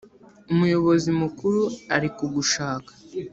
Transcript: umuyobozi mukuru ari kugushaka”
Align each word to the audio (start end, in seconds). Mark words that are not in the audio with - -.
umuyobozi 0.53 1.09
mukuru 1.21 1.61
ari 1.95 2.09
kugushaka” 2.17 2.91